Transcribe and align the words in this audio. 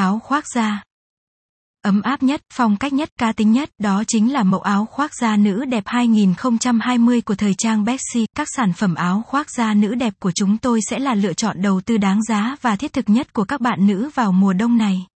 Áo 0.00 0.18
khoác 0.18 0.44
da. 0.54 0.82
Ấm 1.82 2.02
áp 2.02 2.22
nhất, 2.22 2.40
phong 2.52 2.76
cách 2.76 2.92
nhất, 2.92 3.10
cá 3.18 3.32
tính 3.32 3.52
nhất, 3.52 3.70
đó 3.78 4.02
chính 4.06 4.32
là 4.32 4.42
mẫu 4.42 4.60
áo 4.60 4.86
khoác 4.86 5.14
da 5.14 5.36
nữ 5.36 5.64
đẹp 5.64 5.82
2020 5.86 7.20
của 7.20 7.34
thời 7.34 7.54
trang 7.58 7.84
Bexy. 7.84 8.26
Các 8.36 8.48
sản 8.56 8.72
phẩm 8.72 8.94
áo 8.94 9.22
khoác 9.26 9.50
da 9.50 9.74
nữ 9.74 9.94
đẹp 9.94 10.14
của 10.20 10.32
chúng 10.34 10.58
tôi 10.58 10.80
sẽ 10.90 10.98
là 10.98 11.14
lựa 11.14 11.32
chọn 11.32 11.62
đầu 11.62 11.80
tư 11.80 11.96
đáng 11.96 12.22
giá 12.22 12.56
và 12.60 12.76
thiết 12.76 12.92
thực 12.92 13.08
nhất 13.08 13.32
của 13.32 13.44
các 13.44 13.60
bạn 13.60 13.86
nữ 13.86 14.10
vào 14.14 14.32
mùa 14.32 14.52
đông 14.52 14.78
này 14.78 15.06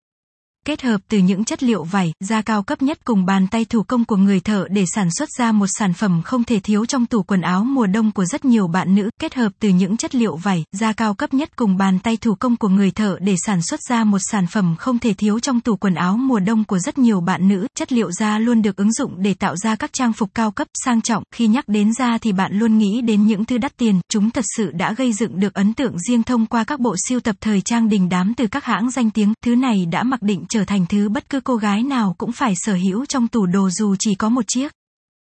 kết 0.65 0.83
hợp 0.83 1.01
từ 1.09 1.19
những 1.19 1.45
chất 1.45 1.63
liệu 1.63 1.85
vải, 1.85 2.13
da 2.21 2.43
cao 2.43 2.63
cấp 2.63 2.83
nhất 2.83 2.99
cùng 3.05 3.27
bàn 3.27 3.47
tay 3.47 3.65
thủ 3.65 3.83
công 3.83 4.05
của 4.05 4.17
người 4.17 4.41
thợ 4.41 4.67
để 4.71 4.85
sản 4.95 5.09
xuất 5.19 5.29
ra 5.39 5.53
một 5.53 5.67
sản 5.79 5.93
phẩm 5.93 6.23
không 6.25 6.45
thể 6.45 6.61
thiếu 6.61 6.87
trong 6.87 7.07
tủ 7.07 7.23
quần 7.23 7.41
áo 7.41 7.65
mùa 7.65 7.87
đông 7.87 8.13
của 8.13 8.25
rất 8.25 8.45
nhiều 8.45 8.69
bạn 8.69 8.95
nữ, 8.95 9.11
kết 9.21 9.35
hợp 9.35 9.53
từ 9.61 9.69
những 9.69 9.97
chất 9.97 10.15
liệu 10.15 10.37
vải, 10.37 10.65
da 10.73 10.93
cao 10.93 11.15
cấp 11.15 11.35
nhất 11.35 11.57
cùng 11.57 11.77
bàn 11.77 11.99
tay 11.99 12.17
thủ 12.17 12.35
công 12.35 12.57
của 12.57 12.69
người 12.69 12.91
thợ 12.91 13.19
để 13.21 13.35
sản 13.47 13.63
xuất 13.63 13.81
ra 13.89 14.05
một 14.05 14.19
sản 14.31 14.47
phẩm 14.47 14.75
không 14.79 14.99
thể 14.99 15.15
thiếu 15.15 15.41
trong 15.41 15.61
tủ 15.61 15.77
quần 15.77 15.95
áo 15.95 16.17
mùa 16.17 16.39
đông 16.39 16.65
của 16.65 16.79
rất 16.79 16.99
nhiều 16.99 17.21
bạn 17.21 17.49
nữ, 17.49 17.67
chất 17.75 17.93
liệu 17.93 18.13
da 18.13 18.39
luôn 18.39 18.63
được 18.63 18.77
ứng 18.77 18.93
dụng 18.93 19.23
để 19.23 19.35
tạo 19.35 19.57
ra 19.57 19.77
các 19.77 19.93
trang 19.93 20.13
phục 20.13 20.31
cao 20.35 20.51
cấp, 20.51 20.69
sang 20.85 21.01
trọng, 21.01 21.23
khi 21.35 21.47
nhắc 21.47 21.69
đến 21.69 21.93
da 21.99 22.19
thì 22.19 22.33
bạn 22.33 22.53
luôn 22.59 22.79
nghĩ 22.79 23.01
đến 23.01 23.27
những 23.27 23.45
thứ 23.45 23.59
đắt 23.59 23.77
tiền, 23.77 24.01
chúng 24.09 24.31
thật 24.31 24.45
sự 24.57 24.71
đã 24.71 24.93
gây 24.93 25.13
dựng 25.13 25.41
được 25.41 25.55
ấn 25.55 25.75
tượng 25.75 25.99
riêng 26.09 26.23
thông 26.23 26.47
qua 26.47 26.65
các 26.65 26.81
bộ 26.81 26.95
siêu 27.09 27.21
tập 27.21 27.37
thời 27.41 27.61
trang 27.61 27.89
đình 27.89 28.09
đám 28.09 28.35
từ 28.35 28.47
các 28.47 28.65
hãng 28.65 28.91
danh 28.91 29.11
tiếng, 29.11 29.33
thứ 29.45 29.57
này 29.57 29.87
đã 29.91 30.03
mặc 30.03 30.23
định 30.23 30.45
trở 30.55 30.65
thành 30.65 30.87
thứ 30.87 31.09
bất 31.09 31.31
cứ 31.31 31.41
cô 31.41 31.57
gái 31.57 31.83
nào 31.83 32.15
cũng 32.19 32.33
phải 32.33 32.55
sở 32.57 32.75
hữu 32.75 33.07
trong 33.07 33.29
tủ 33.29 33.47
đồ 33.47 33.71
dù 33.71 33.97
chỉ 33.99 34.15
có 34.15 34.29
một 34.29 34.45
chiếc. 34.49 34.73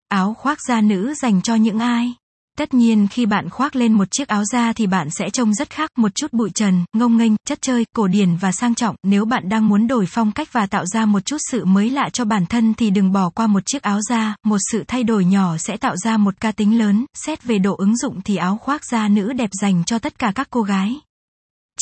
Áo 0.08 0.34
khoác 0.34 0.58
da 0.68 0.80
nữ 0.80 1.14
dành 1.22 1.42
cho 1.42 1.54
những 1.54 1.78
ai? 1.78 2.14
Tất 2.58 2.74
nhiên 2.74 3.08
khi 3.10 3.26
bạn 3.26 3.50
khoác 3.50 3.76
lên 3.76 3.92
một 3.92 4.08
chiếc 4.10 4.28
áo 4.28 4.44
da 4.44 4.72
thì 4.72 4.86
bạn 4.86 5.10
sẽ 5.10 5.30
trông 5.30 5.54
rất 5.54 5.70
khác, 5.70 5.90
một 5.96 6.14
chút 6.14 6.32
bụi 6.32 6.50
trần, 6.54 6.84
ngông 6.92 7.16
nghênh, 7.16 7.32
chất 7.46 7.58
chơi, 7.62 7.84
cổ 7.94 8.06
điển 8.06 8.36
và 8.36 8.52
sang 8.52 8.74
trọng. 8.74 8.96
Nếu 9.02 9.24
bạn 9.24 9.48
đang 9.48 9.68
muốn 9.68 9.86
đổi 9.86 10.06
phong 10.08 10.32
cách 10.32 10.48
và 10.52 10.66
tạo 10.66 10.86
ra 10.86 11.06
một 11.06 11.24
chút 11.24 11.38
sự 11.50 11.64
mới 11.64 11.90
lạ 11.90 12.08
cho 12.12 12.24
bản 12.24 12.46
thân 12.46 12.74
thì 12.74 12.90
đừng 12.90 13.12
bỏ 13.12 13.30
qua 13.30 13.46
một 13.46 13.62
chiếc 13.66 13.82
áo 13.82 14.00
da, 14.08 14.34
một 14.44 14.58
sự 14.72 14.84
thay 14.88 15.04
đổi 15.04 15.24
nhỏ 15.24 15.56
sẽ 15.56 15.76
tạo 15.76 15.96
ra 15.96 16.16
một 16.16 16.34
ca 16.40 16.52
tính 16.52 16.78
lớn. 16.78 17.04
Xét 17.14 17.44
về 17.44 17.58
độ 17.58 17.76
ứng 17.76 17.96
dụng 17.96 18.20
thì 18.20 18.36
áo 18.36 18.56
khoác 18.56 18.84
da 18.84 19.08
nữ 19.08 19.32
đẹp 19.32 19.50
dành 19.60 19.84
cho 19.84 19.98
tất 19.98 20.18
cả 20.18 20.32
các 20.34 20.48
cô 20.50 20.62
gái. 20.62 21.00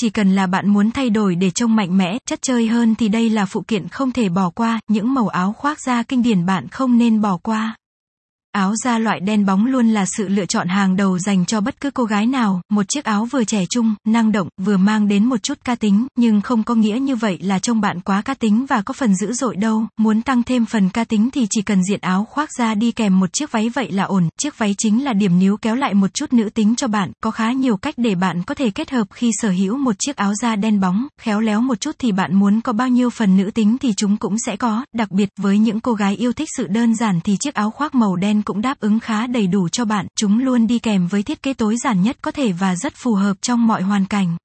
Chỉ 0.00 0.10
cần 0.10 0.34
là 0.34 0.46
bạn 0.46 0.68
muốn 0.68 0.90
thay 0.90 1.10
đổi 1.10 1.34
để 1.34 1.50
trông 1.50 1.76
mạnh 1.76 1.98
mẽ, 1.98 2.18
chất 2.26 2.42
chơi 2.42 2.66
hơn 2.66 2.94
thì 2.94 3.08
đây 3.08 3.30
là 3.30 3.46
phụ 3.46 3.64
kiện 3.68 3.88
không 3.88 4.12
thể 4.12 4.28
bỏ 4.28 4.50
qua, 4.50 4.80
những 4.88 5.14
màu 5.14 5.28
áo 5.28 5.52
khoác 5.52 5.80
da 5.80 6.02
kinh 6.02 6.22
điển 6.22 6.46
bạn 6.46 6.68
không 6.68 6.98
nên 6.98 7.20
bỏ 7.20 7.36
qua. 7.36 7.76
Áo 8.52 8.74
da 8.84 8.98
loại 8.98 9.20
đen 9.20 9.46
bóng 9.46 9.66
luôn 9.66 9.88
là 9.88 10.04
sự 10.06 10.28
lựa 10.28 10.46
chọn 10.46 10.68
hàng 10.68 10.96
đầu 10.96 11.18
dành 11.18 11.46
cho 11.46 11.60
bất 11.60 11.80
cứ 11.80 11.90
cô 11.90 12.04
gái 12.04 12.26
nào, 12.26 12.62
một 12.70 12.88
chiếc 12.88 13.04
áo 13.04 13.24
vừa 13.24 13.44
trẻ 13.44 13.64
trung, 13.70 13.94
năng 14.06 14.32
động, 14.32 14.48
vừa 14.60 14.76
mang 14.76 15.08
đến 15.08 15.24
một 15.24 15.42
chút 15.42 15.58
ca 15.64 15.74
tính, 15.74 16.06
nhưng 16.16 16.40
không 16.40 16.62
có 16.62 16.74
nghĩa 16.74 16.98
như 17.00 17.16
vậy 17.16 17.38
là 17.42 17.58
trông 17.58 17.80
bạn 17.80 18.00
quá 18.00 18.22
ca 18.22 18.34
tính 18.34 18.66
và 18.66 18.82
có 18.82 18.92
phần 18.92 19.14
dữ 19.14 19.32
dội 19.32 19.56
đâu, 19.56 19.86
muốn 19.96 20.22
tăng 20.22 20.42
thêm 20.42 20.66
phần 20.66 20.90
ca 20.90 21.04
tính 21.04 21.30
thì 21.30 21.46
chỉ 21.50 21.62
cần 21.62 21.84
diện 21.84 22.00
áo 22.00 22.24
khoác 22.24 22.50
da 22.58 22.74
đi 22.74 22.92
kèm 22.92 23.20
một 23.20 23.32
chiếc 23.32 23.52
váy 23.52 23.68
vậy 23.68 23.92
là 23.92 24.04
ổn, 24.04 24.28
chiếc 24.38 24.58
váy 24.58 24.74
chính 24.78 25.04
là 25.04 25.12
điểm 25.12 25.38
níu 25.38 25.56
kéo 25.56 25.74
lại 25.74 25.94
một 25.94 26.14
chút 26.14 26.32
nữ 26.32 26.50
tính 26.54 26.74
cho 26.76 26.88
bạn, 26.88 27.12
có 27.22 27.30
khá 27.30 27.52
nhiều 27.52 27.76
cách 27.76 27.94
để 27.96 28.14
bạn 28.14 28.42
có 28.42 28.54
thể 28.54 28.70
kết 28.70 28.90
hợp 28.90 29.06
khi 29.10 29.30
sở 29.40 29.50
hữu 29.50 29.76
một 29.76 29.96
chiếc 29.98 30.16
áo 30.16 30.34
da 30.34 30.56
đen 30.56 30.80
bóng, 30.80 31.06
khéo 31.20 31.40
léo 31.40 31.60
một 31.60 31.80
chút 31.80 31.96
thì 31.98 32.12
bạn 32.12 32.34
muốn 32.34 32.60
có 32.60 32.72
bao 32.72 32.88
nhiêu 32.88 33.10
phần 33.10 33.36
nữ 33.36 33.50
tính 33.50 33.76
thì 33.80 33.92
chúng 33.96 34.16
cũng 34.16 34.36
sẽ 34.46 34.56
có, 34.56 34.84
đặc 34.94 35.10
biệt 35.10 35.28
với 35.36 35.58
những 35.58 35.80
cô 35.80 35.92
gái 35.92 36.16
yêu 36.16 36.32
thích 36.32 36.48
sự 36.56 36.66
đơn 36.66 36.94
giản 36.94 37.20
thì 37.24 37.36
chiếc 37.40 37.54
áo 37.54 37.70
khoác 37.70 37.94
màu 37.94 38.16
đen 38.16 38.39
cũng 38.42 38.60
đáp 38.60 38.80
ứng 38.80 39.00
khá 39.00 39.26
đầy 39.26 39.46
đủ 39.46 39.68
cho 39.68 39.84
bạn, 39.84 40.06
chúng 40.18 40.38
luôn 40.38 40.66
đi 40.66 40.78
kèm 40.78 41.06
với 41.06 41.22
thiết 41.22 41.42
kế 41.42 41.54
tối 41.54 41.76
giản 41.84 42.02
nhất 42.02 42.16
có 42.22 42.30
thể 42.30 42.52
và 42.52 42.76
rất 42.76 42.92
phù 42.96 43.14
hợp 43.14 43.36
trong 43.42 43.66
mọi 43.66 43.82
hoàn 43.82 44.04
cảnh. 44.04 44.36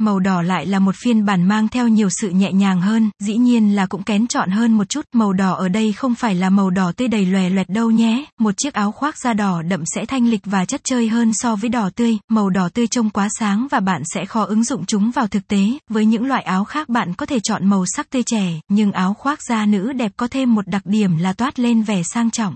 Màu 0.00 0.20
đỏ 0.20 0.42
lại 0.42 0.66
là 0.66 0.78
một 0.78 0.94
phiên 1.02 1.24
bản 1.24 1.42
mang 1.42 1.68
theo 1.68 1.88
nhiều 1.88 2.08
sự 2.10 2.30
nhẹ 2.30 2.52
nhàng 2.52 2.80
hơn, 2.80 3.10
dĩ 3.22 3.36
nhiên 3.36 3.76
là 3.76 3.86
cũng 3.86 4.02
kén 4.02 4.26
chọn 4.26 4.50
hơn 4.50 4.72
một 4.72 4.88
chút, 4.88 5.04
màu 5.12 5.32
đỏ 5.32 5.52
ở 5.52 5.68
đây 5.68 5.92
không 5.92 6.14
phải 6.14 6.34
là 6.34 6.50
màu 6.50 6.70
đỏ 6.70 6.92
tươi 6.96 7.08
đầy 7.08 7.26
lòe 7.26 7.50
loẹt 7.50 7.68
đâu 7.68 7.90
nhé, 7.90 8.24
một 8.38 8.54
chiếc 8.56 8.74
áo 8.74 8.92
khoác 8.92 9.18
da 9.18 9.32
đỏ 9.32 9.62
đậm 9.62 9.82
sẽ 9.94 10.06
thanh 10.06 10.26
lịch 10.26 10.40
và 10.44 10.64
chất 10.64 10.80
chơi 10.84 11.08
hơn 11.08 11.32
so 11.34 11.56
với 11.56 11.70
đỏ 11.70 11.90
tươi, 11.96 12.18
màu 12.28 12.50
đỏ 12.50 12.68
tươi 12.74 12.86
trông 12.86 13.10
quá 13.10 13.28
sáng 13.38 13.66
và 13.70 13.80
bạn 13.80 14.02
sẽ 14.14 14.24
khó 14.24 14.44
ứng 14.44 14.64
dụng 14.64 14.86
chúng 14.86 15.10
vào 15.10 15.26
thực 15.26 15.48
tế, 15.48 15.64
với 15.90 16.06
những 16.06 16.26
loại 16.26 16.42
áo 16.42 16.64
khác 16.64 16.88
bạn 16.88 17.14
có 17.14 17.26
thể 17.26 17.40
chọn 17.40 17.66
màu 17.66 17.84
sắc 17.86 18.10
tươi 18.10 18.22
trẻ, 18.26 18.60
nhưng 18.68 18.92
áo 18.92 19.14
khoác 19.14 19.42
da 19.42 19.66
nữ 19.66 19.92
đẹp 19.92 20.12
có 20.16 20.28
thêm 20.28 20.54
một 20.54 20.68
đặc 20.68 20.82
điểm 20.84 21.16
là 21.16 21.32
toát 21.32 21.58
lên 21.58 21.82
vẻ 21.82 22.02
sang 22.02 22.30
trọng. 22.30 22.54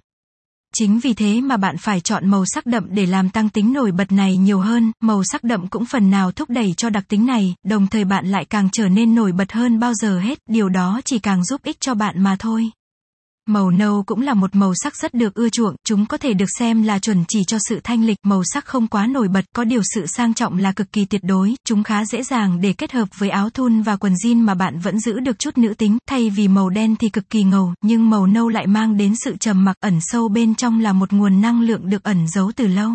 Chính 0.78 0.98
vì 0.98 1.14
thế 1.14 1.40
mà 1.40 1.56
bạn 1.56 1.76
phải 1.78 2.00
chọn 2.00 2.28
màu 2.28 2.44
sắc 2.46 2.66
đậm 2.66 2.86
để 2.90 3.06
làm 3.06 3.30
tăng 3.30 3.48
tính 3.48 3.72
nổi 3.72 3.92
bật 3.92 4.12
này 4.12 4.36
nhiều 4.36 4.58
hơn, 4.58 4.92
màu 5.00 5.22
sắc 5.24 5.44
đậm 5.44 5.66
cũng 5.68 5.84
phần 5.84 6.10
nào 6.10 6.32
thúc 6.32 6.50
đẩy 6.50 6.74
cho 6.76 6.90
đặc 6.90 7.04
tính 7.08 7.26
này, 7.26 7.54
đồng 7.64 7.86
thời 7.86 8.04
bạn 8.04 8.26
lại 8.26 8.44
càng 8.44 8.68
trở 8.72 8.88
nên 8.88 9.14
nổi 9.14 9.32
bật 9.32 9.52
hơn 9.52 9.78
bao 9.78 9.94
giờ 9.94 10.18
hết, 10.18 10.38
điều 10.48 10.68
đó 10.68 11.00
chỉ 11.04 11.18
càng 11.18 11.44
giúp 11.44 11.62
ích 11.62 11.80
cho 11.80 11.94
bạn 11.94 12.22
mà 12.22 12.36
thôi. 12.38 12.70
Màu 13.48 13.70
nâu 13.70 14.02
cũng 14.02 14.20
là 14.20 14.34
một 14.34 14.54
màu 14.54 14.72
sắc 14.74 14.96
rất 14.96 15.14
được 15.14 15.34
ưa 15.34 15.48
chuộng, 15.48 15.76
chúng 15.86 16.06
có 16.06 16.16
thể 16.16 16.34
được 16.34 16.48
xem 16.58 16.82
là 16.82 16.98
chuẩn 16.98 17.24
chỉ 17.28 17.44
cho 17.44 17.58
sự 17.68 17.80
thanh 17.84 18.04
lịch, 18.04 18.16
màu 18.22 18.42
sắc 18.44 18.64
không 18.64 18.86
quá 18.86 19.06
nổi 19.06 19.28
bật, 19.28 19.44
có 19.54 19.64
điều 19.64 19.82
sự 19.94 20.06
sang 20.06 20.34
trọng 20.34 20.58
là 20.58 20.72
cực 20.72 20.92
kỳ 20.92 21.04
tuyệt 21.04 21.20
đối, 21.24 21.54
chúng 21.64 21.82
khá 21.82 22.04
dễ 22.04 22.22
dàng 22.22 22.60
để 22.60 22.72
kết 22.72 22.92
hợp 22.92 23.08
với 23.18 23.30
áo 23.30 23.50
thun 23.50 23.82
và 23.82 23.96
quần 23.96 24.12
jean 24.12 24.44
mà 24.44 24.54
bạn 24.54 24.78
vẫn 24.78 24.98
giữ 25.00 25.20
được 25.20 25.38
chút 25.38 25.58
nữ 25.58 25.74
tính, 25.74 25.98
thay 26.08 26.30
vì 26.30 26.48
màu 26.48 26.70
đen 26.70 26.96
thì 26.96 27.08
cực 27.08 27.30
kỳ 27.30 27.42
ngầu, 27.42 27.74
nhưng 27.82 28.10
màu 28.10 28.26
nâu 28.26 28.48
lại 28.48 28.66
mang 28.66 28.96
đến 28.96 29.14
sự 29.16 29.36
trầm 29.36 29.64
mặc 29.64 29.76
ẩn 29.80 29.98
sâu 30.00 30.28
bên 30.28 30.54
trong 30.54 30.80
là 30.80 30.92
một 30.92 31.12
nguồn 31.12 31.40
năng 31.40 31.60
lượng 31.60 31.90
được 31.90 32.02
ẩn 32.02 32.28
giấu 32.28 32.52
từ 32.56 32.66
lâu. 32.66 32.90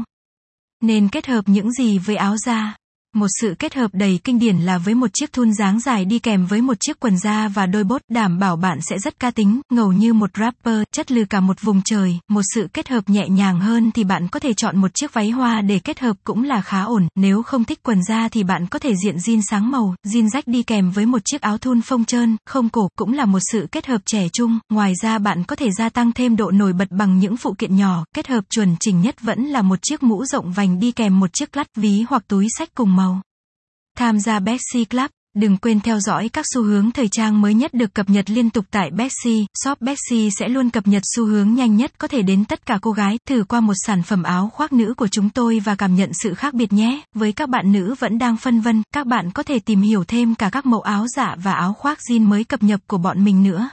Nên 0.81 1.09
kết 1.09 1.27
hợp 1.27 1.41
những 1.47 1.71
gì 1.71 1.97
với 1.97 2.15
áo 2.15 2.35
da? 2.45 2.75
Một 3.15 3.27
sự 3.41 3.55
kết 3.59 3.73
hợp 3.73 3.91
đầy 3.93 4.19
kinh 4.23 4.39
điển 4.39 4.57
là 4.57 4.77
với 4.77 4.95
một 4.95 5.07
chiếc 5.13 5.33
thun 5.33 5.53
dáng 5.53 5.79
dài 5.79 6.05
đi 6.05 6.19
kèm 6.19 6.45
với 6.45 6.61
một 6.61 6.73
chiếc 6.79 6.99
quần 6.99 7.17
da 7.17 7.47
và 7.47 7.65
đôi 7.65 7.83
bốt 7.83 8.01
đảm 8.09 8.39
bảo 8.39 8.55
bạn 8.55 8.79
sẽ 8.81 8.99
rất 8.99 9.19
ca 9.19 9.31
tính, 9.31 9.61
ngầu 9.69 9.91
như 9.91 10.13
một 10.13 10.29
rapper, 10.39 10.83
chất 10.91 11.11
lừ 11.11 11.25
cả 11.25 11.39
một 11.39 11.61
vùng 11.61 11.81
trời. 11.85 12.19
Một 12.29 12.41
sự 12.55 12.67
kết 12.73 12.87
hợp 12.87 13.09
nhẹ 13.09 13.29
nhàng 13.29 13.59
hơn 13.59 13.91
thì 13.91 14.03
bạn 14.03 14.27
có 14.27 14.39
thể 14.39 14.53
chọn 14.53 14.77
một 14.77 14.91
chiếc 14.93 15.13
váy 15.13 15.29
hoa 15.29 15.61
để 15.61 15.79
kết 15.79 15.99
hợp 15.99 16.17
cũng 16.23 16.43
là 16.43 16.61
khá 16.61 16.81
ổn. 16.81 17.07
Nếu 17.15 17.43
không 17.43 17.63
thích 17.63 17.79
quần 17.83 18.03
da 18.03 18.29
thì 18.29 18.43
bạn 18.43 18.67
có 18.67 18.79
thể 18.79 18.93
diện 19.03 19.17
jean 19.17 19.41
sáng 19.49 19.71
màu, 19.71 19.95
jean 20.07 20.29
rách 20.29 20.47
đi 20.47 20.63
kèm 20.63 20.91
với 20.91 21.05
một 21.05 21.21
chiếc 21.25 21.41
áo 21.41 21.57
thun 21.57 21.81
phông 21.81 22.05
trơn, 22.05 22.37
không 22.45 22.69
cổ 22.69 22.89
cũng 22.95 23.13
là 23.13 23.25
một 23.25 23.39
sự 23.51 23.67
kết 23.71 23.85
hợp 23.85 24.01
trẻ 24.05 24.27
trung. 24.33 24.59
Ngoài 24.69 24.93
ra 25.01 25.17
bạn 25.17 25.43
có 25.43 25.55
thể 25.55 25.69
gia 25.71 25.89
tăng 25.89 26.11
thêm 26.11 26.35
độ 26.35 26.51
nổi 26.51 26.73
bật 26.73 26.91
bằng 26.91 27.19
những 27.19 27.37
phụ 27.37 27.55
kiện 27.57 27.75
nhỏ, 27.75 28.05
kết 28.15 28.27
hợp 28.27 28.43
chuẩn 28.49 28.75
chỉnh 28.79 29.01
nhất 29.01 29.21
vẫn 29.21 29.45
là 29.45 29.61
một 29.61 29.79
chiếc 29.81 30.03
mũ 30.03 30.25
rộng 30.25 30.51
vành 30.51 30.79
đi 30.79 30.91
kèm 30.91 31.19
một 31.19 31.33
chiếc 31.33 31.57
lắt 31.57 31.67
ví 31.75 32.05
hoặc 32.09 32.23
túi 32.27 32.47
sách 32.57 32.69
cùng 32.75 32.98
màu. 32.99 33.21
Tham 33.97 34.19
gia 34.19 34.39
Betsy 34.39 34.85
Club, 34.85 35.09
đừng 35.35 35.57
quên 35.57 35.79
theo 35.79 35.99
dõi 35.99 36.29
các 36.29 36.45
xu 36.53 36.63
hướng 36.63 36.91
thời 36.91 37.07
trang 37.07 37.41
mới 37.41 37.53
nhất 37.53 37.73
được 37.73 37.93
cập 37.93 38.09
nhật 38.09 38.29
liên 38.29 38.49
tục 38.49 38.65
tại 38.71 38.89
Betsy. 38.91 39.45
Shop 39.63 39.81
Betsy 39.81 40.29
sẽ 40.39 40.49
luôn 40.49 40.69
cập 40.69 40.87
nhật 40.87 41.03
xu 41.15 41.25
hướng 41.25 41.53
nhanh 41.53 41.75
nhất 41.75 41.91
có 41.97 42.07
thể 42.07 42.21
đến 42.21 42.45
tất 42.45 42.65
cả 42.65 42.79
cô 42.81 42.91
gái. 42.91 43.17
Thử 43.27 43.43
qua 43.49 43.59
một 43.59 43.73
sản 43.85 44.03
phẩm 44.03 44.23
áo 44.23 44.49
khoác 44.53 44.73
nữ 44.73 44.93
của 44.97 45.07
chúng 45.07 45.29
tôi 45.29 45.59
và 45.59 45.75
cảm 45.75 45.95
nhận 45.95 46.11
sự 46.13 46.33
khác 46.33 46.53
biệt 46.53 46.73
nhé. 46.73 47.01
Với 47.15 47.31
các 47.31 47.49
bạn 47.49 47.71
nữ 47.71 47.95
vẫn 47.99 48.17
đang 48.17 48.37
phân 48.37 48.61
vân, 48.61 48.83
các 48.93 49.07
bạn 49.07 49.31
có 49.31 49.43
thể 49.43 49.59
tìm 49.59 49.81
hiểu 49.81 50.03
thêm 50.03 50.35
cả 50.35 50.49
các 50.49 50.65
mẫu 50.65 50.81
áo 50.81 51.05
dạ 51.15 51.35
và 51.43 51.53
áo 51.53 51.73
khoác 51.73 51.99
jean 52.09 52.27
mới 52.27 52.43
cập 52.43 52.63
nhật 52.63 52.79
của 52.87 52.97
bọn 52.97 53.23
mình 53.23 53.43
nữa. 53.43 53.69